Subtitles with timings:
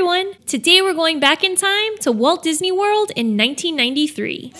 [0.00, 0.32] everyone!
[0.46, 4.50] Today we're going back in time to Walt Disney World in 1993.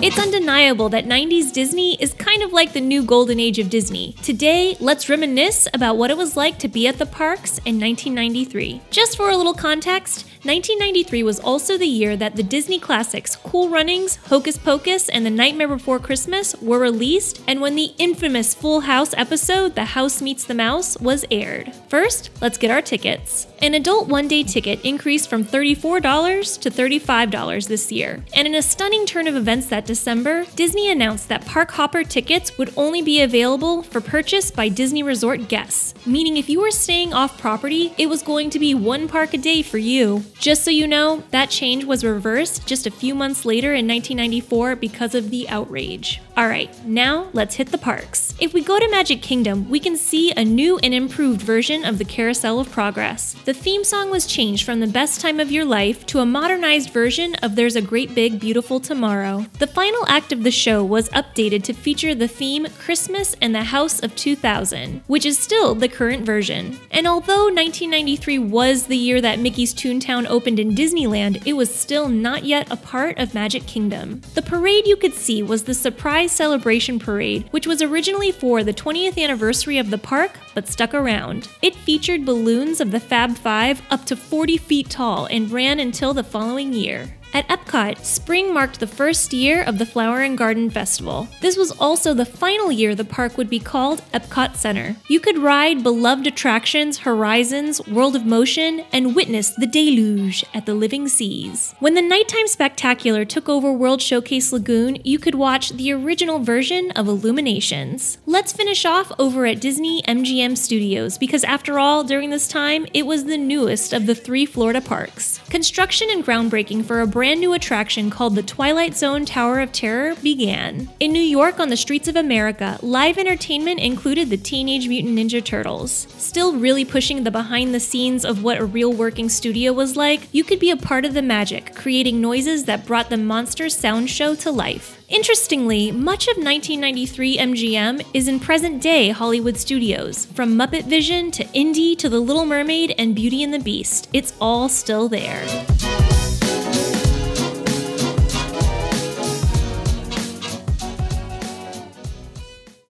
[0.00, 4.14] It's undeniable that 90s Disney is kind of like the new golden age of Disney.
[4.24, 8.80] Today, let's reminisce about what it was like to be at the parks in 1993.
[8.90, 13.68] Just for a little context, 1993 was also the year that the Disney classics Cool
[13.68, 18.82] Runnings, Hocus Pocus, and The Nightmare Before Christmas were released, and when the infamous Full
[18.82, 21.74] House episode The House Meets the Mouse was aired.
[21.88, 23.48] First, let's get our tickets.
[23.60, 28.24] An adult one day ticket increased from $34 to $35 this year.
[28.32, 32.56] And in a stunning turn of events that December, Disney announced that Park Hopper tickets
[32.56, 37.12] would only be available for purchase by Disney Resort guests, meaning if you were staying
[37.12, 40.22] off property, it was going to be one park a day for you.
[40.38, 44.76] Just so you know, that change was reversed just a few months later in 1994
[44.76, 46.20] because of the outrage.
[46.38, 48.32] Alright, now let's hit the parks.
[48.38, 51.98] If we go to Magic Kingdom, we can see a new and improved version of
[51.98, 53.34] the Carousel of Progress.
[53.44, 56.90] The theme song was changed from The Best Time of Your Life to a modernized
[56.90, 59.46] version of There's a Great Big Beautiful Tomorrow.
[59.58, 63.64] The final act of the show was updated to feature the theme Christmas and the
[63.64, 66.78] House of 2000, which is still the current version.
[66.92, 72.08] And although 1993 was the year that Mickey's Toontown opened in Disneyland, it was still
[72.08, 74.22] not yet a part of Magic Kingdom.
[74.34, 78.72] The parade you could see was the Surprise Celebration Parade, which was originally for the
[78.72, 81.48] 20th anniversary of the park but stuck around.
[81.62, 86.14] It featured balloons of the Fab Five up to 40 feet tall and ran until
[86.14, 87.14] the following year.
[87.34, 91.28] At Epcot, spring marked the first year of the Flower and Garden Festival.
[91.42, 94.96] This was also the final year the park would be called Epcot Center.
[95.08, 100.74] You could ride beloved attractions Horizons, World of Motion, and witness the deluge at the
[100.74, 101.74] Living Seas.
[101.80, 106.90] When the Nighttime Spectacular took over World Showcase Lagoon, you could watch the original version
[106.92, 108.18] of Illuminations.
[108.24, 113.04] Let's finish off over at Disney MGM Studios because, after all, during this time, it
[113.06, 115.40] was the newest of the three Florida parks.
[115.50, 120.14] Construction and groundbreaking for a brand new attraction called the Twilight Zone Tower of Terror
[120.22, 120.88] began.
[121.00, 125.44] In New York on the streets of America, live entertainment included the Teenage Mutant Ninja
[125.44, 126.06] Turtles.
[126.16, 130.32] Still really pushing the behind the scenes of what a real working studio was like,
[130.32, 134.08] you could be a part of the magic, creating noises that brought the monster sound
[134.08, 135.02] show to life.
[135.08, 140.26] Interestingly, much of 1993 MGM is in present day Hollywood studios.
[140.26, 144.34] From Muppet Vision to Indy to The Little Mermaid and Beauty and the Beast, it's
[144.40, 145.44] all still there.